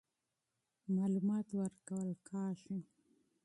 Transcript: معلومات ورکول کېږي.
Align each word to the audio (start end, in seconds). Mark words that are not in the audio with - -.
معلومات 0.95 1.47
ورکول 1.59 2.09
کېږي. 2.27 2.79